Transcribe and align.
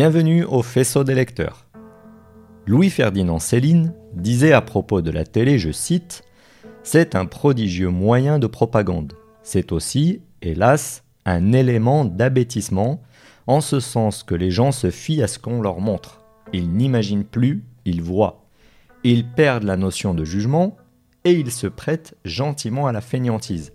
Bienvenue 0.00 0.44
au 0.44 0.62
faisceau 0.62 1.02
des 1.02 1.16
lecteurs. 1.16 1.66
Louis-Ferdinand 2.66 3.40
Céline 3.40 3.94
disait 4.14 4.52
à 4.52 4.62
propos 4.62 5.02
de 5.02 5.10
la 5.10 5.24
télé, 5.24 5.58
je 5.58 5.72
cite, 5.72 6.22
C'est 6.84 7.16
un 7.16 7.26
prodigieux 7.26 7.88
moyen 7.88 8.38
de 8.38 8.46
propagande. 8.46 9.14
C'est 9.42 9.72
aussi, 9.72 10.22
hélas, 10.40 11.02
un 11.24 11.52
élément 11.52 12.04
d'abêtissement, 12.04 13.02
en 13.48 13.60
ce 13.60 13.80
sens 13.80 14.22
que 14.22 14.36
les 14.36 14.52
gens 14.52 14.70
se 14.70 14.92
fient 14.92 15.20
à 15.20 15.26
ce 15.26 15.40
qu'on 15.40 15.60
leur 15.60 15.80
montre. 15.80 16.20
Ils 16.52 16.70
n'imaginent 16.70 17.24
plus, 17.24 17.64
ils 17.84 18.00
voient. 18.00 18.44
Ils 19.02 19.28
perdent 19.28 19.64
la 19.64 19.76
notion 19.76 20.14
de 20.14 20.24
jugement 20.24 20.76
et 21.24 21.32
ils 21.32 21.50
se 21.50 21.66
prêtent 21.66 22.16
gentiment 22.24 22.86
à 22.86 22.92
la 22.92 23.00
fainéantise. 23.00 23.72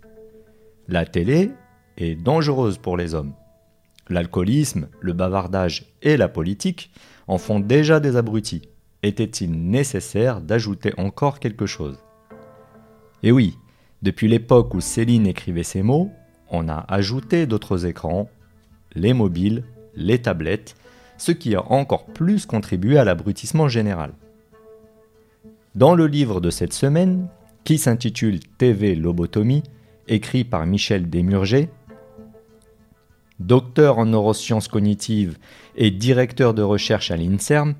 La 0.88 1.05
télé 1.05 1.52
est 1.98 2.16
dangereuse 2.16 2.78
pour 2.78 2.96
les 2.96 3.14
hommes. 3.14 3.34
L'alcoolisme, 4.10 4.90
le 5.00 5.14
bavardage 5.14 5.94
et 6.02 6.18
la 6.18 6.28
politique 6.28 6.92
en 7.28 7.38
font 7.38 7.60
déjà 7.60 8.00
des 8.00 8.18
abrutis. 8.18 8.64
Était-il 9.02 9.52
nécessaire 9.52 10.42
d'ajouter 10.42 10.94
encore 10.98 11.40
quelque 11.40 11.66
chose? 11.66 11.98
Et 13.22 13.32
oui, 13.32 13.58
depuis 14.02 14.28
l'époque 14.28 14.74
où 14.74 14.82
Céline 14.82 15.28
écrivait 15.28 15.64
ces 15.64 15.82
mots, 15.82 16.12
on 16.50 16.68
a 16.68 16.86
ajouté 16.90 17.48
d'autres 17.48 17.86
écrans, 17.86 18.30
les 18.96 19.14
mobiles, 19.14 19.64
les 19.96 20.22
tablettes, 20.22 20.76
ce 21.18 21.32
qui 21.32 21.56
a 21.56 21.72
encore 21.72 22.06
plus 22.06 22.46
contribué 22.46 22.98
à 22.98 23.06
l'abrutissement 23.06 23.68
général. 23.68 24.12
Dans 25.76 25.96
le 25.96 26.06
livre 26.06 26.42
de 26.42 26.50
cette 26.50 26.74
semaine, 26.74 27.28
qui 27.64 27.78
s'intitule 27.78 28.42
TV 28.58 28.95
Lobotomie, 28.95 29.64
écrit 30.08 30.44
par 30.44 30.66
Michel 30.66 31.10
Desmurger, 31.10 31.70
docteur 33.39 33.98
en 33.98 34.06
neurosciences 34.06 34.67
cognitives 34.67 35.38
et 35.76 35.92
directeur 35.92 36.53
de 36.53 36.62
recherche 36.62 37.12
à 37.12 37.17
l'INSERM. 37.17 37.76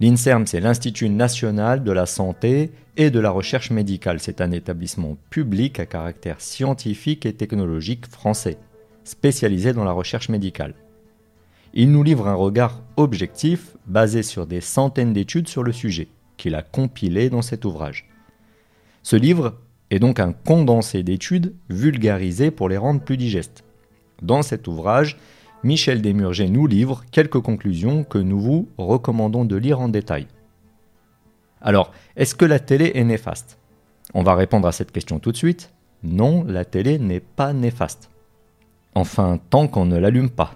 L'INSERM, 0.00 0.46
c'est 0.46 0.60
l'Institut 0.60 1.08
national 1.08 1.82
de 1.82 1.92
la 1.92 2.06
santé 2.06 2.70
et 2.96 3.10
de 3.10 3.20
la 3.20 3.30
recherche 3.30 3.70
médicale. 3.70 4.20
C'est 4.20 4.40
un 4.40 4.50
établissement 4.50 5.16
public 5.30 5.80
à 5.80 5.86
caractère 5.86 6.40
scientifique 6.40 7.24
et 7.26 7.32
technologique 7.32 8.06
français, 8.06 8.58
spécialisé 9.04 9.72
dans 9.72 9.84
la 9.84 9.92
recherche 9.92 10.28
médicale. 10.28 10.74
Il 11.72 11.92
nous 11.92 12.02
livre 12.02 12.26
un 12.26 12.34
regard 12.34 12.82
objectif 12.96 13.76
basé 13.86 14.22
sur 14.22 14.46
des 14.46 14.60
centaines 14.60 15.12
d'études 15.12 15.48
sur 15.48 15.62
le 15.62 15.72
sujet, 15.72 16.08
qu'il 16.36 16.54
a 16.54 16.62
compilé 16.62 17.30
dans 17.30 17.42
cet 17.42 17.64
ouvrage. 17.64 18.08
Ce 19.02 19.16
livre 19.16 19.58
est 19.90 19.98
donc 19.98 20.18
un 20.18 20.32
condensé 20.32 21.02
d'études 21.02 21.54
vulgarisées 21.68 22.50
pour 22.50 22.68
les 22.68 22.76
rendre 22.76 23.00
plus 23.02 23.16
digestes. 23.16 23.65
Dans 24.22 24.42
cet 24.42 24.68
ouvrage, 24.68 25.18
Michel 25.62 26.02
Desmurger 26.02 26.48
nous 26.48 26.66
livre 26.66 27.04
quelques 27.10 27.40
conclusions 27.40 28.04
que 28.04 28.18
nous 28.18 28.40
vous 28.40 28.68
recommandons 28.78 29.44
de 29.44 29.56
lire 29.56 29.80
en 29.80 29.88
détail. 29.88 30.26
Alors, 31.60 31.92
est-ce 32.16 32.34
que 32.34 32.44
la 32.44 32.58
télé 32.58 32.92
est 32.94 33.04
néfaste? 33.04 33.58
On 34.14 34.22
va 34.22 34.34
répondre 34.34 34.68
à 34.68 34.72
cette 34.72 34.92
question 34.92 35.18
tout 35.18 35.32
de 35.32 35.36
suite. 35.36 35.72
Non, 36.02 36.44
la 36.44 36.64
télé 36.64 36.98
n'est 36.98 37.20
pas 37.20 37.52
néfaste. 37.52 38.10
Enfin, 38.94 39.40
tant 39.50 39.66
qu'on 39.66 39.86
ne 39.86 39.98
l'allume 39.98 40.30
pas. 40.30 40.54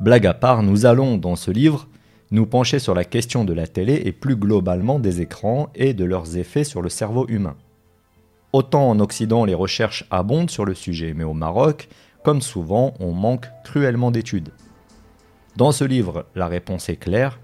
Blague 0.00 0.26
à 0.26 0.34
part, 0.34 0.62
nous 0.62 0.86
allons, 0.86 1.16
dans 1.16 1.36
ce 1.36 1.50
livre, 1.50 1.88
nous 2.30 2.46
pencher 2.46 2.78
sur 2.78 2.94
la 2.94 3.04
question 3.04 3.44
de 3.44 3.52
la 3.52 3.66
télé 3.66 4.02
et 4.04 4.12
plus 4.12 4.36
globalement 4.36 4.98
des 4.98 5.20
écrans 5.20 5.70
et 5.74 5.94
de 5.94 6.04
leurs 6.04 6.36
effets 6.36 6.64
sur 6.64 6.82
le 6.82 6.88
cerveau 6.88 7.26
humain. 7.28 7.56
Autant 8.52 8.88
en 8.88 9.00
Occident 9.00 9.44
les 9.44 9.54
recherches 9.54 10.04
abondent 10.10 10.50
sur 10.50 10.64
le 10.64 10.74
sujet, 10.74 11.12
mais 11.14 11.24
au 11.24 11.34
Maroc, 11.34 11.88
comme 12.24 12.40
souvent, 12.40 12.94
on 12.98 13.12
manque 13.12 13.46
cruellement 13.64 14.10
d'études. 14.10 14.50
Dans 15.56 15.72
ce 15.72 15.84
livre, 15.84 16.26
la 16.34 16.46
réponse 16.46 16.88
est 16.88 16.96
claire, 16.96 17.38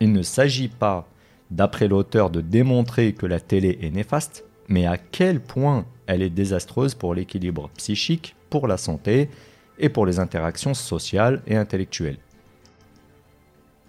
il 0.00 0.12
ne 0.12 0.22
s'agit 0.22 0.68
pas, 0.68 1.06
d'après 1.50 1.88
l'auteur, 1.88 2.30
de 2.30 2.40
démontrer 2.40 3.12
que 3.12 3.26
la 3.26 3.40
télé 3.40 3.78
est 3.82 3.90
néfaste, 3.90 4.44
mais 4.68 4.86
à 4.86 4.96
quel 4.98 5.40
point 5.40 5.84
elle 6.06 6.22
est 6.22 6.30
désastreuse 6.30 6.94
pour 6.94 7.14
l'équilibre 7.14 7.70
psychique, 7.76 8.34
pour 8.50 8.66
la 8.66 8.76
santé 8.76 9.30
et 9.78 9.88
pour 9.88 10.06
les 10.06 10.18
interactions 10.18 10.74
sociales 10.74 11.42
et 11.46 11.56
intellectuelles. 11.56 12.18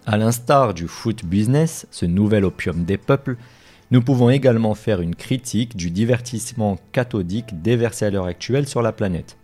À 0.06 0.16
l'instar 0.16 0.74
du 0.74 0.88
foot 0.88 1.24
business, 1.24 1.86
ce 1.90 2.06
nouvel 2.06 2.44
opium 2.44 2.84
des 2.84 2.98
peuples, 2.98 3.36
nous 3.92 4.00
pouvons 4.00 4.30
également 4.30 4.74
faire 4.74 5.02
une 5.02 5.14
critique 5.14 5.76
du 5.76 5.90
divertissement 5.90 6.78
cathodique 6.92 7.60
déversé 7.60 8.06
à 8.06 8.10
l'heure 8.10 8.24
actuelle 8.24 8.66
sur 8.66 8.80
la 8.80 8.90
planète. 8.90 9.36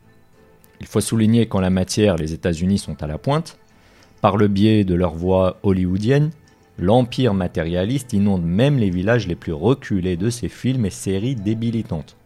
Il 0.80 0.86
faut 0.86 1.02
souligner 1.02 1.46
qu'en 1.46 1.60
la 1.60 1.68
matière, 1.68 2.16
les 2.16 2.32
États-Unis 2.32 2.78
sont 2.78 3.02
à 3.02 3.06
la 3.06 3.18
pointe. 3.18 3.58
Par 4.22 4.38
le 4.38 4.48
biais 4.48 4.84
de 4.84 4.94
leur 4.94 5.14
voix 5.14 5.58
hollywoodienne, 5.64 6.30
l'empire 6.78 7.34
matérialiste 7.34 8.14
inonde 8.14 8.42
même 8.42 8.78
les 8.78 8.88
villages 8.88 9.28
les 9.28 9.36
plus 9.36 9.52
reculés 9.52 10.16
de 10.16 10.30
ces 10.30 10.48
films 10.48 10.86
et 10.86 10.90
séries 10.90 11.36
débilitantes, 11.36 12.16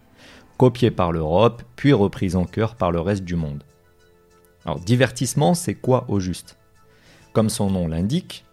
copiés 0.59 0.93
par 0.93 1.10
l'Europe, 1.10 1.65
puis 1.75 1.93
repris 1.93 2.37
en 2.37 2.44
cœur 2.44 2.77
par 2.77 2.93
le 2.93 3.00
reste 3.00 3.25
du 3.25 3.34
monde. 3.34 3.65
Alors, 4.65 4.78
divertissement, 4.78 5.54
c'est 5.54 5.75
quoi 5.75 6.04
au 6.06 6.21
juste? 6.21 6.56
Comme 7.33 7.50
son 7.50 7.69
nom 7.69 7.89
l'indique, 7.89 8.44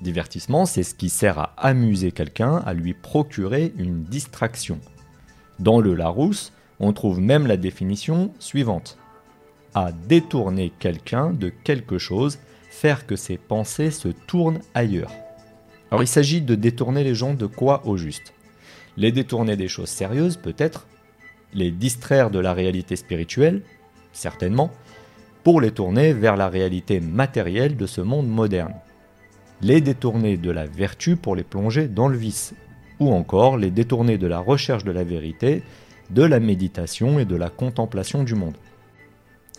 Divertissement, 0.00 0.64
c'est 0.64 0.84
ce 0.84 0.94
qui 0.94 1.08
sert 1.08 1.38
à 1.38 1.54
amuser 1.56 2.12
quelqu'un, 2.12 2.56
à 2.58 2.72
lui 2.72 2.94
procurer 2.94 3.72
une 3.78 4.04
distraction. 4.04 4.78
Dans 5.58 5.80
le 5.80 5.94
Larousse, 5.94 6.52
on 6.78 6.92
trouve 6.92 7.20
même 7.20 7.48
la 7.48 7.56
définition 7.56 8.32
suivante. 8.38 8.96
À 9.74 9.90
détourner 9.90 10.72
quelqu'un 10.78 11.30
de 11.30 11.48
quelque 11.48 11.98
chose, 11.98 12.38
faire 12.70 13.06
que 13.06 13.16
ses 13.16 13.38
pensées 13.38 13.90
se 13.90 14.08
tournent 14.08 14.60
ailleurs. 14.72 15.10
Alors 15.90 16.04
il 16.04 16.08
s'agit 16.08 16.42
de 16.42 16.54
détourner 16.54 17.02
les 17.02 17.16
gens 17.16 17.34
de 17.34 17.46
quoi 17.46 17.84
au 17.84 17.96
juste? 17.96 18.34
Les 18.96 19.10
détourner 19.10 19.56
des 19.56 19.68
choses 19.68 19.88
sérieuses 19.88 20.36
peut-être, 20.36 20.86
les 21.54 21.72
distraire 21.72 22.30
de 22.30 22.38
la 22.38 22.52
réalité 22.52 22.94
spirituelle, 22.94 23.62
certainement, 24.12 24.70
pour 25.42 25.60
les 25.60 25.72
tourner 25.72 26.12
vers 26.12 26.36
la 26.36 26.48
réalité 26.48 27.00
matérielle 27.00 27.76
de 27.76 27.86
ce 27.86 28.00
monde 28.00 28.28
moderne 28.28 28.74
les 29.60 29.80
détourner 29.80 30.36
de 30.36 30.50
la 30.50 30.66
vertu 30.66 31.16
pour 31.16 31.34
les 31.34 31.42
plonger 31.42 31.88
dans 31.88 32.08
le 32.08 32.16
vice, 32.16 32.54
ou 33.00 33.12
encore 33.12 33.56
les 33.56 33.70
détourner 33.70 34.18
de 34.18 34.26
la 34.26 34.38
recherche 34.38 34.84
de 34.84 34.92
la 34.92 35.04
vérité, 35.04 35.62
de 36.10 36.22
la 36.22 36.40
méditation 36.40 37.18
et 37.18 37.24
de 37.24 37.36
la 37.36 37.50
contemplation 37.50 38.24
du 38.24 38.34
monde. 38.34 38.56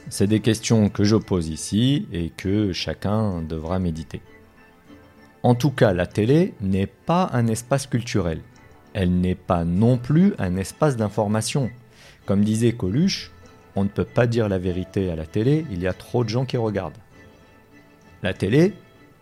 C'est 0.10 0.28
des 0.28 0.40
questions 0.40 0.90
que 0.90 1.04
je 1.04 1.16
pose 1.16 1.50
ici 1.50 2.08
et 2.12 2.30
que 2.30 2.74
chacun 2.74 3.42
devra 3.42 3.80
méditer. 3.80 4.22
En 5.44 5.56
tout 5.56 5.72
cas, 5.72 5.94
la 5.94 6.08
télé 6.08 6.54
n'est 6.62 6.88
pas 6.88 7.30
un 7.34 7.48
espace 7.48 7.88
culturel. 7.88 8.42
Elle 8.94 9.20
n'est 9.20 9.36
pas 9.36 9.66
non 9.66 9.98
plus 9.98 10.34
un 10.40 10.58
espace 10.58 10.98
d'information. 10.98 11.70
Comme 12.26 12.44
disait 12.44 12.74
Coluche, 12.74 13.32
on 13.76 13.84
ne 13.84 13.90
peut 13.90 14.06
pas 14.06 14.28
dire 14.28 14.50
la 14.50 14.58
vérité 14.58 15.12
à 15.12 15.16
la 15.16 15.26
télé, 15.26 15.66
il 15.72 15.82
y 15.82 15.88
a 15.88 15.94
trop 15.94 16.24
de 16.24 16.30
gens 16.30 16.46
qui 16.46 16.58
regardent. 16.58 16.98
La 18.24 18.34
télé, 18.34 18.74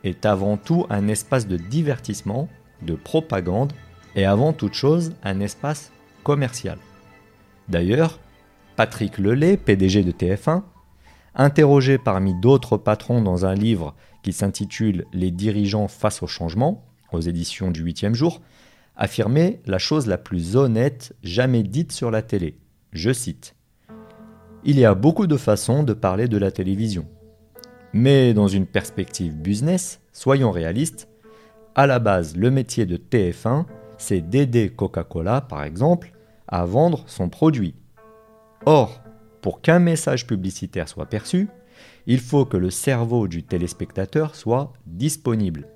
est 0.03 0.25
avant 0.25 0.57
tout 0.57 0.85
un 0.89 1.07
espace 1.07 1.47
de 1.47 1.57
divertissement, 1.57 2.47
de 2.81 2.95
propagande 2.95 3.73
et 4.15 4.25
avant 4.25 4.53
toute 4.53 4.73
chose 4.73 5.13
un 5.23 5.39
espace 5.39 5.91
commercial. 6.23 6.77
D'ailleurs, 7.69 8.19
Patrick 8.75 9.17
Lelay, 9.17 9.57
PDG 9.57 10.03
de 10.03 10.11
TF1, 10.11 10.63
interrogé 11.35 11.97
parmi 11.97 12.33
d'autres 12.33 12.77
patrons 12.77 13.21
dans 13.21 13.45
un 13.45 13.53
livre 13.53 13.95
qui 14.23 14.33
s'intitule 14.33 15.05
Les 15.13 15.31
dirigeants 15.31 15.87
face 15.87 16.21
au 16.23 16.27
changement, 16.27 16.85
aux 17.11 17.21
éditions 17.21 17.71
du 17.71 17.83
8e 17.83 18.13
jour, 18.13 18.41
affirmait 18.95 19.61
la 19.65 19.77
chose 19.77 20.07
la 20.07 20.17
plus 20.17 20.55
honnête 20.55 21.15
jamais 21.23 21.63
dite 21.63 21.91
sur 21.91 22.11
la 22.11 22.21
télé. 22.21 22.57
Je 22.91 23.13
cite 23.13 23.55
Il 24.63 24.79
y 24.79 24.85
a 24.85 24.95
beaucoup 24.95 25.27
de 25.27 25.37
façons 25.37 25.83
de 25.83 25.93
parler 25.93 26.27
de 26.27 26.37
la 26.37 26.51
télévision. 26.51 27.07
Mais 27.99 28.35
dans 28.35 28.47
une 28.47 28.67
perspective 28.67 29.35
business, 29.35 30.01
soyons 30.13 30.51
réalistes, 30.51 31.09
à 31.73 31.87
la 31.87 31.97
base, 31.97 32.37
le 32.37 32.51
métier 32.51 32.85
de 32.85 32.95
TF1, 32.95 33.65
c'est 33.97 34.21
d'aider 34.21 34.69
Coca-Cola, 34.69 35.41
par 35.41 35.63
exemple, 35.63 36.11
à 36.47 36.63
vendre 36.65 37.05
son 37.07 37.27
produit. 37.29 37.73
Or, 38.67 39.01
pour 39.41 39.61
qu'un 39.61 39.79
message 39.79 40.27
publicitaire 40.27 40.87
soit 40.87 41.07
perçu, 41.07 41.47
il 42.05 42.19
faut 42.19 42.45
que 42.45 42.55
le 42.55 42.69
cerveau 42.69 43.27
du 43.27 43.41
téléspectateur 43.41 44.35
soit 44.35 44.73
disponible. 44.85 45.67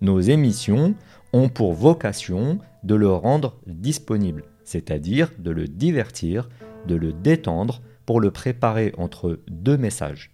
Nos 0.00 0.18
émissions 0.18 0.96
ont 1.32 1.48
pour 1.48 1.74
vocation 1.74 2.58
de 2.82 2.96
le 2.96 3.12
rendre 3.12 3.56
disponible, 3.68 4.46
c'est-à-dire 4.64 5.30
de 5.38 5.52
le 5.52 5.68
divertir, 5.68 6.48
de 6.88 6.96
le 6.96 7.12
détendre 7.12 7.82
pour 8.04 8.18
le 8.20 8.32
préparer 8.32 8.92
entre 8.98 9.38
deux 9.46 9.76
messages. 9.76 10.32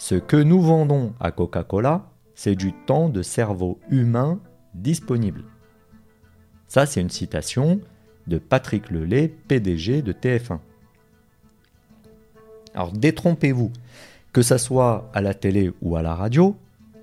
Ce 0.00 0.14
que 0.14 0.38
nous 0.38 0.62
vendons 0.62 1.12
à 1.20 1.30
Coca-Cola, 1.30 2.06
c'est 2.34 2.54
du 2.54 2.72
temps 2.72 3.10
de 3.10 3.20
cerveau 3.20 3.78
humain 3.90 4.40
disponible. 4.72 5.44
Ça, 6.68 6.86
c'est 6.86 7.02
une 7.02 7.10
citation 7.10 7.82
de 8.26 8.38
Patrick 8.38 8.90
Lelay, 8.90 9.28
PDG 9.28 10.00
de 10.00 10.12
TF1. 10.14 10.60
Alors 12.72 12.92
détrompez-vous, 12.92 13.72
Que 14.32 14.40
ça 14.40 14.56
soit 14.56 15.10
à 15.12 15.20
la 15.20 15.34
télé 15.34 15.70
ou 15.82 15.96
à 15.96 16.02
la 16.02 16.14
radio, 16.14 16.56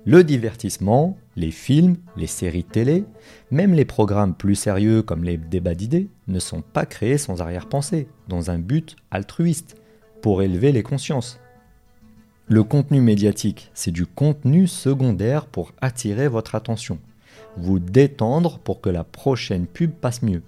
le 0.04 0.24
divertissement, 0.24 1.16
les 1.36 1.52
films, 1.52 1.98
les 2.16 2.26
séries 2.26 2.64
télé, 2.64 3.04
même 3.52 3.74
les 3.74 3.84
programmes 3.84 4.34
plus 4.34 4.56
sérieux 4.56 5.02
comme 5.02 5.22
les 5.22 5.36
débats 5.36 5.76
d'idées, 5.76 6.08
ne 6.26 6.40
sont 6.40 6.62
pas 6.62 6.84
créés 6.84 7.16
sans 7.16 7.42
arrière-pensée, 7.42 8.08
dans 8.26 8.50
un 8.50 8.58
but 8.58 8.96
altruiste, 9.12 9.76
pour 10.20 10.42
élever 10.42 10.72
les 10.72 10.82
consciences. 10.82 11.38
Le 12.50 12.64
contenu 12.64 13.02
médiatique, 13.02 13.70
c'est 13.74 13.90
du 13.90 14.06
contenu 14.06 14.66
secondaire 14.66 15.44
pour 15.44 15.72
attirer 15.82 16.28
votre 16.28 16.54
attention, 16.54 16.98
vous 17.58 17.78
détendre 17.78 18.58
pour 18.58 18.80
que 18.80 18.88
la 18.88 19.04
prochaine 19.04 19.66
pub 19.66 19.90
passe 19.90 20.22
mieux. 20.22 20.42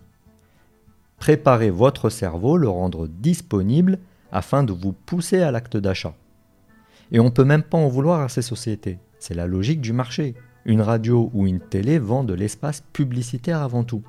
Préparez 1.18 1.68
votre 1.68 2.08
cerveau, 2.08 2.56
le 2.56 2.70
rendre 2.70 3.06
disponible 3.06 3.98
afin 4.32 4.62
de 4.62 4.72
vous 4.72 4.92
pousser 4.92 5.42
à 5.42 5.50
l'acte 5.50 5.76
d'achat. 5.76 6.14
Et 7.12 7.20
on 7.20 7.24
ne 7.24 7.30
peut 7.30 7.44
même 7.44 7.62
pas 7.62 7.76
en 7.76 7.88
vouloir 7.88 8.20
à 8.20 8.30
ces 8.30 8.40
sociétés. 8.40 8.98
C'est 9.18 9.34
la 9.34 9.46
logique 9.46 9.82
du 9.82 9.92
marché. 9.92 10.34
Une 10.64 10.80
radio 10.80 11.30
ou 11.34 11.46
une 11.46 11.60
télé 11.60 11.98
vend 11.98 12.24
de 12.24 12.32
l'espace 12.32 12.82
publicitaire 12.94 13.60
avant 13.60 13.84
tout. 13.84 14.02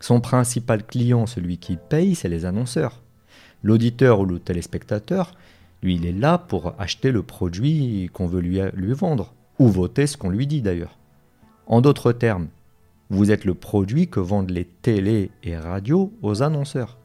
Son 0.00 0.20
principal 0.20 0.84
client, 0.84 1.26
celui 1.26 1.58
qui 1.58 1.76
paye, 1.76 2.16
c'est 2.16 2.28
les 2.28 2.44
annonceurs. 2.44 3.02
L'auditeur 3.62 4.18
ou 4.18 4.24
le 4.24 4.40
téléspectateur, 4.40 5.32
lui, 5.84 5.96
il 5.96 6.06
est 6.06 6.12
là 6.12 6.38
pour 6.38 6.74
acheter 6.80 7.12
le 7.12 7.22
produit 7.22 8.10
qu'on 8.12 8.26
veut 8.26 8.40
lui, 8.40 8.58
lui 8.74 8.92
vendre, 8.94 9.34
ou 9.58 9.68
voter 9.68 10.06
ce 10.06 10.16
qu'on 10.16 10.30
lui 10.30 10.46
dit 10.46 10.62
d'ailleurs. 10.62 10.98
En 11.66 11.80
d'autres 11.80 12.12
termes, 12.12 12.48
vous 13.10 13.30
êtes 13.30 13.44
le 13.44 13.54
produit 13.54 14.08
que 14.08 14.18
vendent 14.18 14.50
les 14.50 14.64
télés 14.64 15.30
et 15.42 15.56
radios 15.56 16.12
aux 16.22 16.42
annonceurs. 16.42 16.96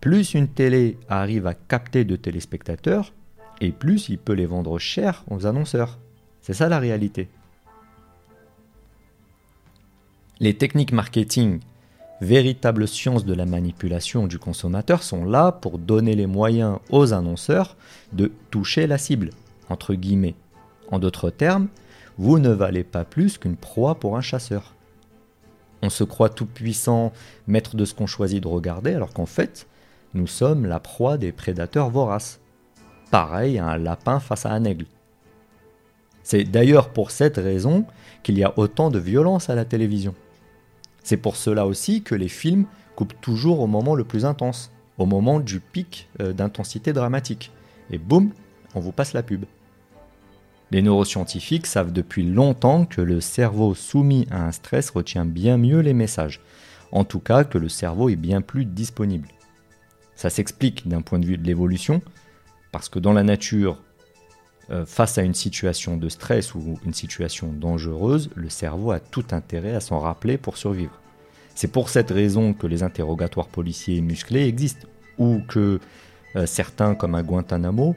Plus 0.00 0.32
une 0.32 0.48
télé 0.48 0.96
arrive 1.08 1.46
à 1.46 1.54
capter 1.54 2.04
de 2.04 2.16
téléspectateurs, 2.16 3.12
et 3.60 3.70
plus 3.70 4.08
il 4.08 4.18
peut 4.18 4.32
les 4.32 4.46
vendre 4.46 4.78
cher 4.78 5.24
aux 5.30 5.46
annonceurs. 5.46 5.98
C'est 6.40 6.54
ça 6.54 6.70
la 6.70 6.78
réalité. 6.78 7.28
Les 10.40 10.54
techniques 10.54 10.92
marketing, 10.92 11.60
véritables 12.20 12.86
sciences 12.86 13.24
de 13.24 13.34
la 13.34 13.46
manipulation 13.46 14.26
du 14.26 14.38
consommateur, 14.38 15.02
sont 15.02 15.24
là 15.24 15.52
pour 15.52 15.78
donner 15.78 16.14
les 16.14 16.26
moyens 16.26 16.78
aux 16.90 17.12
annonceurs 17.12 17.76
de 18.12 18.32
toucher 18.50 18.86
la 18.86 18.98
cible, 18.98 19.30
entre 19.68 19.94
guillemets. 19.94 20.34
En 20.90 20.98
d'autres 20.98 21.30
termes, 21.30 21.68
vous 22.18 22.38
ne 22.38 22.50
valez 22.50 22.84
pas 22.84 23.04
plus 23.04 23.38
qu'une 23.38 23.56
proie 23.56 23.94
pour 23.94 24.16
un 24.16 24.20
chasseur. 24.20 24.74
On 25.82 25.88
se 25.88 26.04
croit 26.04 26.28
tout 26.28 26.46
puissant, 26.46 27.12
maître 27.46 27.76
de 27.76 27.84
ce 27.84 27.94
qu'on 27.94 28.06
choisit 28.06 28.42
de 28.42 28.48
regarder, 28.48 28.92
alors 28.92 29.12
qu'en 29.14 29.26
fait, 29.26 29.66
nous 30.12 30.26
sommes 30.26 30.66
la 30.66 30.80
proie 30.80 31.16
des 31.16 31.32
prédateurs 31.32 31.88
voraces. 31.88 32.40
Pareil 33.10 33.58
à 33.58 33.66
un 33.66 33.78
lapin 33.78 34.20
face 34.20 34.44
à 34.44 34.50
un 34.50 34.64
aigle. 34.64 34.86
C'est 36.22 36.44
d'ailleurs 36.44 36.90
pour 36.90 37.10
cette 37.10 37.38
raison 37.38 37.86
qu'il 38.22 38.38
y 38.38 38.44
a 38.44 38.58
autant 38.58 38.90
de 38.90 38.98
violence 38.98 39.48
à 39.48 39.54
la 39.54 39.64
télévision. 39.64 40.14
C'est 41.02 41.16
pour 41.16 41.36
cela 41.36 41.66
aussi 41.66 42.02
que 42.02 42.14
les 42.14 42.28
films 42.28 42.66
coupent 42.96 43.20
toujours 43.20 43.60
au 43.60 43.66
moment 43.66 43.94
le 43.94 44.04
plus 44.04 44.24
intense, 44.24 44.70
au 44.98 45.06
moment 45.06 45.40
du 45.40 45.60
pic 45.60 46.08
euh, 46.20 46.32
d'intensité 46.32 46.92
dramatique. 46.92 47.50
Et 47.90 47.98
boum, 47.98 48.30
on 48.74 48.80
vous 48.80 48.92
passe 48.92 49.12
la 49.12 49.22
pub. 49.22 49.44
Les 50.70 50.82
neuroscientifiques 50.82 51.66
savent 51.66 51.92
depuis 51.92 52.22
longtemps 52.22 52.84
que 52.84 53.00
le 53.00 53.20
cerveau 53.20 53.74
soumis 53.74 54.28
à 54.30 54.44
un 54.46 54.52
stress 54.52 54.90
retient 54.90 55.24
bien 55.24 55.56
mieux 55.56 55.80
les 55.80 55.94
messages, 55.94 56.40
en 56.92 57.04
tout 57.04 57.18
cas 57.18 57.42
que 57.42 57.58
le 57.58 57.68
cerveau 57.68 58.08
est 58.08 58.16
bien 58.16 58.40
plus 58.40 58.64
disponible. 58.64 59.28
Ça 60.14 60.30
s'explique 60.30 60.86
d'un 60.86 61.02
point 61.02 61.18
de 61.18 61.26
vue 61.26 61.38
de 61.38 61.46
l'évolution, 61.46 62.02
parce 62.70 62.88
que 62.88 63.00
dans 63.00 63.12
la 63.12 63.24
nature, 63.24 63.78
euh, 64.70 64.86
face 64.86 65.18
à 65.18 65.22
une 65.22 65.34
situation 65.34 65.96
de 65.96 66.08
stress 66.08 66.54
ou 66.54 66.78
une 66.84 66.94
situation 66.94 67.52
dangereuse, 67.52 68.30
le 68.36 68.48
cerveau 68.48 68.92
a 68.92 69.00
tout 69.00 69.24
intérêt 69.32 69.74
à 69.74 69.80
s'en 69.80 69.98
rappeler 69.98 70.38
pour 70.38 70.56
survivre. 70.56 71.00
C'est 71.54 71.72
pour 71.72 71.88
cette 71.88 72.10
raison 72.10 72.54
que 72.54 72.66
les 72.66 72.82
interrogatoires 72.82 73.48
policiers 73.48 74.00
musclés 74.00 74.46
existent, 74.46 74.86
ou 75.18 75.40
que 75.48 75.80
euh, 76.36 76.46
certains, 76.46 76.94
comme 76.94 77.14
à 77.14 77.22
Guantanamo, 77.22 77.96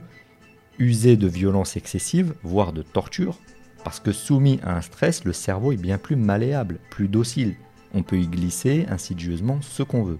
usaient 0.79 1.15
de 1.15 1.27
violence 1.27 1.77
excessive, 1.77 2.33
voire 2.43 2.73
de 2.73 2.81
torture, 2.81 3.37
parce 3.83 3.99
que 3.99 4.11
soumis 4.11 4.59
à 4.63 4.75
un 4.75 4.81
stress, 4.81 5.25
le 5.25 5.33
cerveau 5.33 5.71
est 5.71 5.77
bien 5.77 5.97
plus 5.97 6.15
malléable, 6.15 6.79
plus 6.89 7.07
docile. 7.07 7.55
On 7.93 8.01
peut 8.01 8.17
y 8.17 8.27
glisser 8.27 8.85
insidieusement 8.89 9.59
ce 9.61 9.83
qu'on 9.83 10.03
veut. 10.03 10.19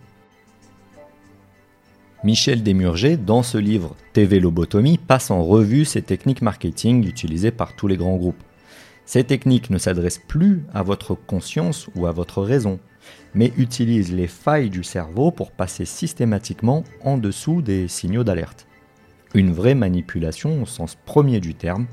Michel 2.24 2.64
Desmurger, 2.64 3.18
dans 3.18 3.44
ce 3.44 3.58
livre 3.58 3.98
TV 4.14 4.40
Lobotomie, 4.40 4.98
passe 4.98 5.30
en 5.30 5.44
revue 5.44 5.84
ces 5.84 6.02
techniques 6.02 6.42
marketing 6.42 7.06
utilisées 7.06 7.52
par 7.52 7.75
tous 7.75 7.88
les 7.88 7.98
grands 7.98 8.16
groupes. 8.16 8.42
Ces 9.06 9.25
techniques 9.25 9.70
ne 9.70 9.78
s'adressent 9.78 10.22
plus 10.25 10.64
à 10.74 10.84
votre 10.84 11.16
conscience 11.16 11.90
ou 11.96 12.06
à 12.08 12.14
votre 12.14 12.42
raison, 12.42 12.80
mais 13.34 13.52
utilisent 13.58 14.14
les 14.14 14.28
failles 14.28 14.70
du 14.70 14.86
cerveau 14.86 15.31
pour 15.31 15.52
passer 15.52 15.84
systématiquement 15.84 16.86
en 17.04 17.18
dessous 17.18 17.62
des 17.62 17.90
signaux 17.90 18.24
d'alerte. 18.24 18.68
Une 19.34 19.52
vraie 19.52 19.76
manipulation 19.76 20.64
au 20.64 20.66
sens 20.66 20.96
premier 21.06 21.42
du 21.42 21.56
terme, 21.56 21.88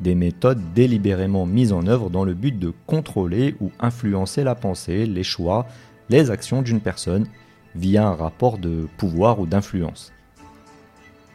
des 0.00 0.14
méthodes 0.14 0.72
délibérément 0.74 1.44
mises 1.44 1.74
en 1.74 1.86
œuvre 1.86 2.08
dans 2.08 2.24
le 2.24 2.32
but 2.32 2.58
de 2.58 2.72
contrôler 2.86 3.54
ou 3.60 3.70
influencer 3.80 4.44
la 4.44 4.54
pensée, 4.54 5.04
les 5.04 5.24
choix, 5.24 5.66
les 6.08 6.30
actions 6.30 6.62
d'une 6.62 6.80
personne 6.80 7.26
via 7.74 8.06
un 8.06 8.14
rapport 8.14 8.58
de 8.58 8.86
pouvoir 8.96 9.40
ou 9.40 9.46
d'influence. 9.46 10.12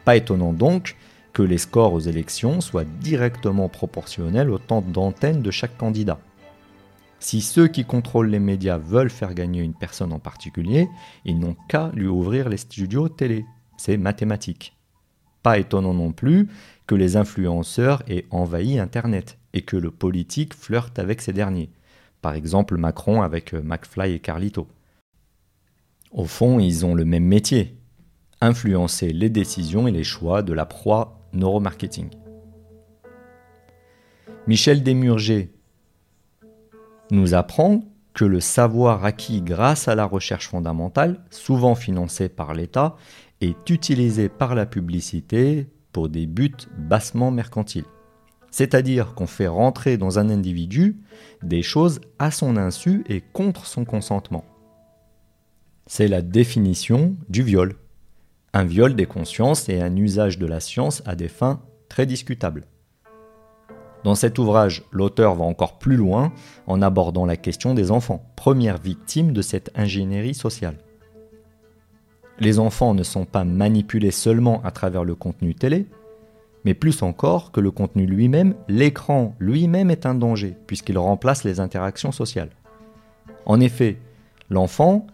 Pas 0.04 0.16
étonnant 0.16 0.52
donc 0.52 0.96
que 1.32 1.42
les 1.42 1.58
scores 1.58 1.92
aux 1.92 2.00
élections 2.00 2.60
soient 2.60 2.84
directement 2.84 3.68
proportionnels 3.68 4.50
au 4.50 4.58
temps 4.58 4.82
d'antenne 4.82 5.42
de 5.42 5.50
chaque 5.50 5.76
candidat. 5.76 6.18
Si 7.20 7.42
ceux 7.42 7.68
qui 7.68 7.84
contrôlent 7.84 8.30
les 8.30 8.38
médias 8.38 8.78
veulent 8.78 9.10
faire 9.10 9.34
gagner 9.34 9.62
une 9.62 9.74
personne 9.74 10.12
en 10.12 10.18
particulier, 10.18 10.88
ils 11.26 11.38
n'ont 11.38 11.56
qu'à 11.68 11.90
lui 11.94 12.06
ouvrir 12.06 12.48
les 12.48 12.56
studios 12.56 13.10
télé. 13.10 13.44
C'est 13.76 13.98
mathématique. 13.98 14.76
Pas 15.42 15.58
étonnant 15.58 15.94
non 15.94 16.12
plus 16.12 16.48
que 16.86 16.94
les 16.94 17.16
influenceurs 17.16 18.02
aient 18.08 18.26
envahi 18.30 18.78
Internet 18.78 19.38
et 19.52 19.62
que 19.62 19.76
le 19.76 19.90
politique 19.90 20.54
flirte 20.54 20.98
avec 20.98 21.20
ces 21.20 21.32
derniers. 21.32 21.70
Par 22.22 22.34
exemple 22.34 22.76
Macron 22.76 23.22
avec 23.22 23.54
euh, 23.54 23.62
McFly 23.62 24.14
et 24.14 24.18
Carlito. 24.18 24.66
Au 26.10 26.24
fond, 26.24 26.58
ils 26.58 26.84
ont 26.84 26.94
le 26.94 27.04
même 27.04 27.24
métier, 27.24 27.78
influencer 28.40 29.12
les 29.12 29.30
décisions 29.30 29.86
et 29.86 29.92
les 29.92 30.02
choix 30.02 30.42
de 30.42 30.52
la 30.52 30.66
proie 30.66 31.20
neuromarketing. 31.32 32.10
Michel 34.48 34.82
Desmurger 34.82 35.52
nous 37.12 37.34
apprend 37.34 37.84
que 38.12 38.24
le 38.24 38.40
savoir 38.40 39.04
acquis 39.04 39.40
grâce 39.40 39.86
à 39.86 39.94
la 39.94 40.04
recherche 40.04 40.48
fondamentale, 40.48 41.20
souvent 41.30 41.76
financée 41.76 42.28
par 42.28 42.54
l'État, 42.54 42.96
est 43.40 43.70
utilisé 43.70 44.28
par 44.28 44.56
la 44.56 44.66
publicité 44.66 45.68
pour 45.92 46.08
des 46.08 46.26
buts 46.26 46.52
bassement 46.76 47.30
mercantiles. 47.30 47.84
C'est-à-dire 48.50 49.14
qu'on 49.14 49.28
fait 49.28 49.46
rentrer 49.46 49.96
dans 49.96 50.18
un 50.18 50.28
individu 50.28 51.00
des 51.44 51.62
choses 51.62 52.00
à 52.18 52.32
son 52.32 52.56
insu 52.56 53.04
et 53.08 53.20
contre 53.20 53.66
son 53.66 53.84
consentement. 53.84 54.44
C'est 55.92 56.06
la 56.06 56.22
définition 56.22 57.16
du 57.28 57.42
viol. 57.42 57.74
Un 58.52 58.62
viol 58.62 58.94
des 58.94 59.06
consciences 59.06 59.68
et 59.68 59.80
un 59.80 59.96
usage 59.96 60.38
de 60.38 60.46
la 60.46 60.60
science 60.60 61.02
à 61.04 61.16
des 61.16 61.26
fins 61.26 61.62
très 61.88 62.06
discutables. 62.06 62.62
Dans 64.04 64.14
cet 64.14 64.38
ouvrage, 64.38 64.84
l'auteur 64.92 65.34
va 65.34 65.44
encore 65.44 65.80
plus 65.80 65.96
loin 65.96 66.32
en 66.68 66.80
abordant 66.80 67.26
la 67.26 67.36
question 67.36 67.74
des 67.74 67.90
enfants, 67.90 68.24
première 68.36 68.78
victime 68.78 69.32
de 69.32 69.42
cette 69.42 69.72
ingénierie 69.74 70.32
sociale. 70.32 70.76
Les 72.38 72.60
enfants 72.60 72.94
ne 72.94 73.02
sont 73.02 73.24
pas 73.24 73.42
manipulés 73.42 74.12
seulement 74.12 74.62
à 74.62 74.70
travers 74.70 75.02
le 75.02 75.16
contenu 75.16 75.56
télé, 75.56 75.86
mais 76.64 76.74
plus 76.74 77.02
encore 77.02 77.50
que 77.50 77.60
le 77.60 77.72
contenu 77.72 78.06
lui-même, 78.06 78.54
l'écran 78.68 79.34
lui-même 79.40 79.90
est 79.90 80.06
un 80.06 80.14
danger, 80.14 80.56
puisqu'il 80.68 80.98
remplace 80.98 81.42
les 81.42 81.58
interactions 81.58 82.12
sociales. 82.12 82.50
En 83.44 83.58
effet, 83.58 83.98
l'enfant 84.50 85.08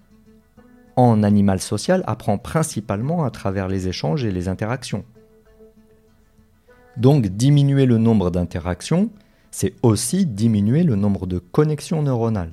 en 0.96 1.22
animal 1.22 1.60
social 1.60 2.02
apprend 2.06 2.38
principalement 2.38 3.24
à 3.24 3.30
travers 3.30 3.68
les 3.68 3.86
échanges 3.86 4.24
et 4.24 4.32
les 4.32 4.48
interactions. 4.48 5.04
Donc 6.96 7.26
diminuer 7.26 7.84
le 7.84 7.98
nombre 7.98 8.30
d'interactions, 8.30 9.10
c'est 9.50 9.74
aussi 9.82 10.24
diminuer 10.24 10.82
le 10.82 10.96
nombre 10.96 11.26
de 11.26 11.38
connexions 11.38 12.02
neuronales, 12.02 12.52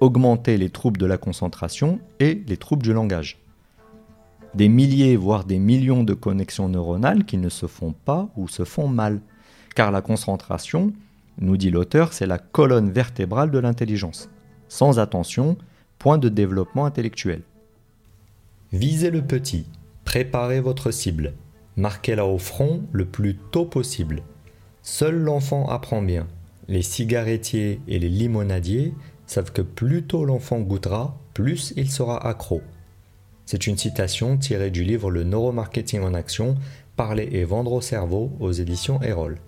augmenter 0.00 0.58
les 0.58 0.68
troubles 0.68 1.00
de 1.00 1.06
la 1.06 1.16
concentration 1.16 1.98
et 2.20 2.42
les 2.46 2.58
troubles 2.58 2.82
du 2.82 2.92
langage. 2.92 3.40
Des 4.54 4.68
milliers, 4.68 5.16
voire 5.16 5.44
des 5.44 5.58
millions 5.58 6.04
de 6.04 6.14
connexions 6.14 6.68
neuronales 6.68 7.24
qui 7.24 7.38
ne 7.38 7.48
se 7.48 7.66
font 7.66 7.92
pas 7.92 8.28
ou 8.36 8.46
se 8.46 8.64
font 8.64 8.86
mal, 8.86 9.20
car 9.74 9.90
la 9.90 10.02
concentration, 10.02 10.92
nous 11.40 11.56
dit 11.56 11.70
l'auteur, 11.70 12.12
c'est 12.12 12.26
la 12.26 12.38
colonne 12.38 12.90
vertébrale 12.90 13.50
de 13.50 13.58
l'intelligence. 13.58 14.28
Sans 14.68 14.98
attention, 14.98 15.56
point 15.98 16.18
de 16.18 16.28
développement 16.28 16.84
intellectuel. 16.84 17.42
Visez 18.74 19.12
le 19.12 19.22
petit, 19.22 19.66
préparez 20.04 20.58
votre 20.58 20.90
cible. 20.90 21.34
Marquez-la 21.76 22.26
au 22.26 22.38
front 22.38 22.82
le 22.90 23.04
plus 23.04 23.36
tôt 23.36 23.66
possible. 23.66 24.22
Seul 24.82 25.14
l'enfant 25.14 25.68
apprend 25.68 26.02
bien. 26.02 26.26
Les 26.66 26.82
cigarettiers 26.82 27.80
et 27.86 28.00
les 28.00 28.08
limonadiers 28.08 28.92
savent 29.26 29.52
que 29.52 29.62
plus 29.62 30.02
tôt 30.02 30.24
l'enfant 30.24 30.58
goûtera, 30.58 31.16
plus 31.34 31.72
il 31.76 31.88
sera 31.88 32.26
accro. 32.26 32.62
C'est 33.46 33.68
une 33.68 33.78
citation 33.78 34.38
tirée 34.38 34.72
du 34.72 34.82
livre 34.82 35.08
Le 35.08 35.22
neuromarketing 35.22 36.02
en 36.02 36.12
action, 36.12 36.56
parler 36.96 37.28
et 37.30 37.44
vendre 37.44 37.74
au 37.74 37.80
cerveau 37.80 38.32
aux 38.40 38.50
éditions 38.50 39.00
Erol. 39.02 39.38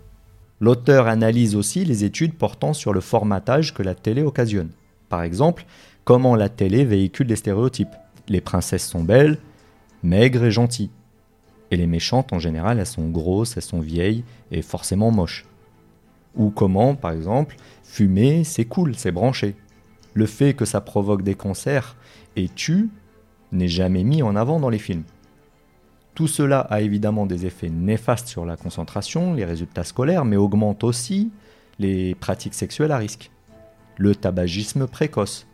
L'auteur 0.60 1.08
analyse 1.08 1.56
aussi 1.56 1.84
les 1.84 2.04
études 2.04 2.34
portant 2.34 2.72
sur 2.72 2.92
le 2.92 3.00
formatage 3.00 3.74
que 3.74 3.82
la 3.82 3.96
télé 3.96 4.22
occasionne. 4.22 4.70
Par 5.08 5.24
exemple, 5.24 5.66
comment 6.04 6.36
la 6.36 6.48
télé 6.48 6.84
véhicule 6.84 7.26
des 7.26 7.34
stéréotypes. 7.34 7.96
Les 8.28 8.40
princesses 8.40 8.86
sont 8.86 9.04
belles, 9.04 9.38
maigres 10.02 10.44
et 10.44 10.50
gentilles. 10.50 10.90
Et 11.70 11.76
les 11.76 11.86
méchantes, 11.86 12.32
en 12.32 12.38
général, 12.38 12.78
elles 12.78 12.86
sont 12.86 13.08
grosses, 13.08 13.56
elles 13.56 13.62
sont 13.62 13.80
vieilles 13.80 14.24
et 14.50 14.62
forcément 14.62 15.10
moches. 15.10 15.46
Ou 16.36 16.50
comment, 16.50 16.94
par 16.94 17.12
exemple, 17.12 17.56
fumer, 17.82 18.44
c'est 18.44 18.66
cool, 18.66 18.94
c'est 18.96 19.12
branché. 19.12 19.56
Le 20.14 20.26
fait 20.26 20.54
que 20.54 20.64
ça 20.64 20.80
provoque 20.80 21.22
des 21.22 21.34
cancers 21.34 21.96
et 22.36 22.48
tue 22.48 22.88
n'est 23.52 23.68
jamais 23.68 24.04
mis 24.04 24.22
en 24.22 24.36
avant 24.36 24.60
dans 24.60 24.68
les 24.68 24.78
films. 24.78 25.04
Tout 26.14 26.28
cela 26.28 26.60
a 26.60 26.80
évidemment 26.80 27.26
des 27.26 27.44
effets 27.44 27.68
néfastes 27.68 28.28
sur 28.28 28.46
la 28.46 28.56
concentration, 28.56 29.34
les 29.34 29.44
résultats 29.44 29.84
scolaires, 29.84 30.24
mais 30.24 30.36
augmente 30.36 30.82
aussi 30.84 31.30
les 31.78 32.14
pratiques 32.14 32.54
sexuelles 32.54 32.92
à 32.92 32.96
risque. 32.96 33.30
Le 33.98 34.14
tabagisme 34.14 34.86
précoce. 34.86 35.46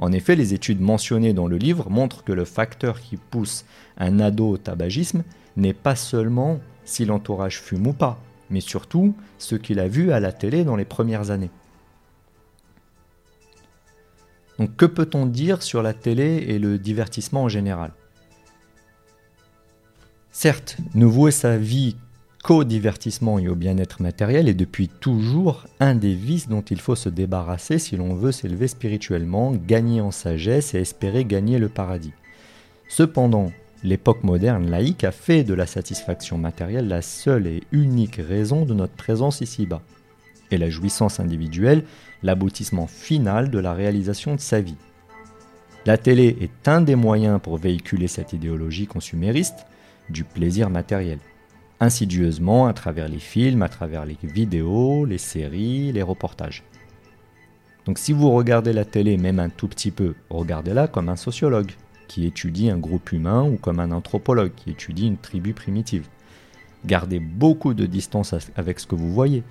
En 0.00 0.12
effet, 0.12 0.34
les 0.34 0.54
études 0.54 0.80
mentionnées 0.80 1.34
dans 1.34 1.46
le 1.46 1.58
livre 1.58 1.90
montrent 1.90 2.24
que 2.24 2.32
le 2.32 2.46
facteur 2.46 3.02
qui 3.02 3.18
pousse 3.18 3.66
un 3.98 4.18
ado 4.18 4.48
au 4.48 4.56
tabagisme 4.56 5.24
n'est 5.58 5.74
pas 5.74 5.94
seulement 5.94 6.58
si 6.86 7.04
l'entourage 7.04 7.60
fume 7.60 7.86
ou 7.86 7.92
pas, 7.92 8.18
mais 8.48 8.62
surtout 8.62 9.14
ce 9.36 9.56
qu'il 9.56 9.78
a 9.78 9.88
vu 9.88 10.10
à 10.10 10.18
la 10.18 10.32
télé 10.32 10.64
dans 10.64 10.76
les 10.76 10.86
premières 10.86 11.30
années. 11.30 11.50
Donc 14.58 14.74
que 14.74 14.86
peut-on 14.86 15.26
dire 15.26 15.62
sur 15.62 15.82
la 15.82 15.92
télé 15.92 16.46
et 16.48 16.58
le 16.58 16.78
divertissement 16.78 17.42
en 17.42 17.48
général? 17.50 17.92
Certes, 20.32 20.78
ne 20.94 21.04
vouer 21.04 21.30
sa 21.30 21.58
vie 21.58 21.96
qu'au 22.42 22.64
divertissement 22.64 23.38
et 23.38 23.48
au 23.48 23.54
bien-être 23.54 24.02
matériel 24.02 24.48
est 24.48 24.54
depuis 24.54 24.88
toujours 24.88 25.66
un 25.78 25.94
des 25.94 26.14
vices 26.14 26.48
dont 26.48 26.62
il 26.62 26.80
faut 26.80 26.94
se 26.94 27.08
débarrasser 27.08 27.78
si 27.78 27.96
l'on 27.96 28.14
veut 28.14 28.32
s'élever 28.32 28.68
spirituellement, 28.68 29.52
gagner 29.52 30.00
en 30.00 30.10
sagesse 30.10 30.74
et 30.74 30.78
espérer 30.78 31.24
gagner 31.24 31.58
le 31.58 31.68
paradis. 31.68 32.12
Cependant, 32.88 33.52
l'époque 33.84 34.24
moderne 34.24 34.70
laïque 34.70 35.04
a 35.04 35.12
fait 35.12 35.44
de 35.44 35.54
la 35.54 35.66
satisfaction 35.66 36.38
matérielle 36.38 36.88
la 36.88 37.02
seule 37.02 37.46
et 37.46 37.62
unique 37.72 38.16
raison 38.16 38.64
de 38.64 38.74
notre 38.74 38.94
présence 38.94 39.40
ici-bas, 39.40 39.82
et 40.50 40.58
la 40.58 40.70
jouissance 40.70 41.20
individuelle 41.20 41.84
l'aboutissement 42.22 42.86
final 42.86 43.50
de 43.50 43.58
la 43.58 43.72
réalisation 43.72 44.34
de 44.34 44.40
sa 44.40 44.60
vie. 44.60 44.76
La 45.86 45.96
télé 45.96 46.36
est 46.40 46.68
un 46.68 46.80
des 46.80 46.96
moyens 46.96 47.40
pour 47.40 47.56
véhiculer 47.56 48.08
cette 48.08 48.32
idéologie 48.32 48.86
consumériste, 48.86 49.66
du 50.10 50.24
plaisir 50.24 50.68
matériel. 50.68 51.18
Insidieusement 51.82 52.66
à 52.66 52.74
travers 52.74 53.08
les 53.08 53.18
films, 53.18 53.62
à 53.62 53.70
travers 53.70 54.04
les 54.04 54.18
vidéos, 54.22 55.06
les 55.06 55.16
séries, 55.16 55.92
les 55.92 56.02
reportages. 56.02 56.62
Donc 57.86 57.98
si 57.98 58.12
vous 58.12 58.30
regardez 58.30 58.74
la 58.74 58.84
télé 58.84 59.16
même 59.16 59.38
un 59.38 59.48
tout 59.48 59.66
petit 59.66 59.90
peu, 59.90 60.14
regardez-la 60.28 60.88
comme 60.88 61.08
un 61.08 61.16
sociologue 61.16 61.72
qui 62.06 62.26
étudie 62.26 62.68
un 62.68 62.76
groupe 62.76 63.12
humain 63.12 63.44
ou 63.44 63.56
comme 63.56 63.80
un 63.80 63.92
anthropologue 63.92 64.52
qui 64.54 64.70
étudie 64.70 65.06
une 65.06 65.16
tribu 65.16 65.54
primitive. 65.54 66.06
Gardez 66.84 67.18
beaucoup 67.18 67.72
de 67.72 67.86
distance 67.86 68.34
avec 68.56 68.78
ce 68.78 68.86
que 68.86 68.94
vous 68.94 69.12
voyez. 69.12 69.42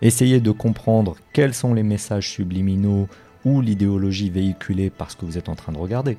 Essayez 0.00 0.40
de 0.40 0.52
comprendre 0.52 1.16
quels 1.34 1.54
sont 1.54 1.74
les 1.74 1.82
messages 1.82 2.30
subliminaux 2.30 3.08
ou 3.44 3.60
l'idéologie 3.60 4.30
véhiculée 4.30 4.88
par 4.88 5.10
ce 5.10 5.16
que 5.16 5.26
vous 5.26 5.36
êtes 5.36 5.50
en 5.50 5.54
train 5.54 5.72
de 5.72 5.78
regarder. 5.78 6.16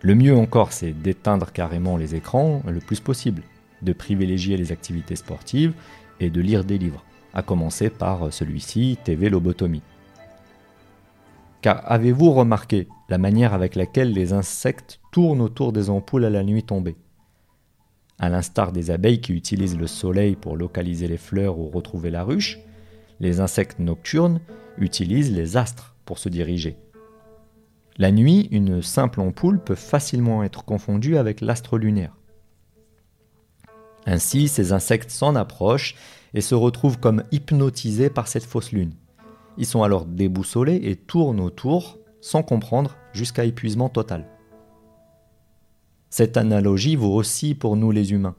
Le 0.00 0.14
mieux 0.14 0.36
encore, 0.36 0.72
c'est 0.72 0.92
d'éteindre 0.92 1.50
carrément 1.50 1.96
les 1.96 2.14
écrans 2.14 2.62
le 2.66 2.78
plus 2.78 3.00
possible, 3.00 3.42
de 3.82 3.92
privilégier 3.92 4.56
les 4.56 4.70
activités 4.70 5.16
sportives 5.16 5.74
et 6.20 6.30
de 6.30 6.40
lire 6.40 6.64
des 6.64 6.78
livres, 6.78 7.04
à 7.34 7.42
commencer 7.42 7.90
par 7.90 8.32
celui-ci, 8.32 8.98
TV 9.02 9.28
Lobotomie. 9.28 9.82
Car 11.62 11.82
avez-vous 11.90 12.30
remarqué 12.30 12.86
la 13.08 13.18
manière 13.18 13.54
avec 13.54 13.74
laquelle 13.74 14.12
les 14.12 14.32
insectes 14.32 15.00
tournent 15.10 15.40
autour 15.40 15.72
des 15.72 15.90
ampoules 15.90 16.24
à 16.24 16.30
la 16.30 16.44
nuit 16.44 16.62
tombée? 16.62 16.96
À 18.20 18.28
l'instar 18.28 18.70
des 18.70 18.92
abeilles 18.92 19.20
qui 19.20 19.32
utilisent 19.32 19.78
le 19.78 19.88
soleil 19.88 20.36
pour 20.36 20.56
localiser 20.56 21.08
les 21.08 21.16
fleurs 21.16 21.58
ou 21.58 21.68
retrouver 21.68 22.10
la 22.10 22.22
ruche, 22.22 22.60
les 23.18 23.40
insectes 23.40 23.80
nocturnes 23.80 24.40
utilisent 24.76 25.34
les 25.34 25.56
astres 25.56 25.96
pour 26.04 26.18
se 26.18 26.28
diriger. 26.28 26.76
La 27.98 28.12
nuit, 28.12 28.48
une 28.52 28.80
simple 28.80 29.20
ampoule 29.20 29.58
peut 29.58 29.74
facilement 29.74 30.44
être 30.44 30.64
confondue 30.64 31.16
avec 31.16 31.40
l'astre 31.40 31.78
lunaire. 31.78 32.16
Ainsi, 34.06 34.46
ces 34.46 34.72
insectes 34.72 35.10
s'en 35.10 35.34
approchent 35.34 35.96
et 36.32 36.40
se 36.40 36.54
retrouvent 36.54 37.00
comme 37.00 37.24
hypnotisés 37.32 38.08
par 38.08 38.28
cette 38.28 38.44
fausse 38.44 38.70
lune. 38.70 38.94
Ils 39.56 39.66
sont 39.66 39.82
alors 39.82 40.06
déboussolés 40.06 40.80
et 40.84 40.94
tournent 40.94 41.40
autour 41.40 41.98
sans 42.20 42.44
comprendre 42.44 42.96
jusqu'à 43.12 43.44
épuisement 43.44 43.88
total. 43.88 44.28
Cette 46.08 46.36
analogie 46.36 46.94
vaut 46.94 47.12
aussi 47.12 47.56
pour 47.56 47.76
nous 47.76 47.90
les 47.90 48.12
humains. 48.12 48.36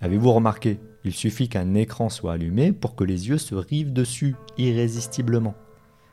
Avez-vous 0.00 0.32
remarqué 0.32 0.80
Il 1.04 1.12
suffit 1.12 1.50
qu'un 1.50 1.74
écran 1.74 2.08
soit 2.08 2.32
allumé 2.32 2.72
pour 2.72 2.96
que 2.96 3.04
les 3.04 3.28
yeux 3.28 3.38
se 3.38 3.54
rivent 3.54 3.92
dessus 3.92 4.34
irrésistiblement, 4.56 5.54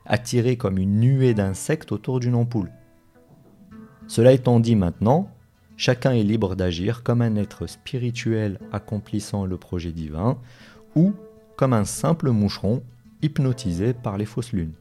attirés 0.05 0.57
comme 0.57 0.77
une 0.77 0.99
nuée 0.99 1.33
d'insectes 1.33 1.93
autour 1.93 2.19
d'une 2.19 2.35
ampoule. 2.35 2.71
Cela 4.11 4.33
étant 4.33 4.59
dit 4.59 4.75
maintenant, 4.75 5.29
chacun 5.77 6.11
est 6.11 6.23
libre 6.23 6.57
d'agir 6.57 7.01
comme 7.01 7.21
un 7.21 7.37
être 7.37 7.65
spirituel 7.65 8.59
accomplissant 8.73 9.45
le 9.45 9.55
projet 9.55 9.93
divin 9.93 10.37
ou 10.97 11.13
comme 11.55 11.71
un 11.71 11.85
simple 11.85 12.31
moucheron 12.31 12.83
hypnotisé 13.21 13.93
par 13.93 14.17
les 14.17 14.25
fausses 14.25 14.51
lunes. 14.51 14.73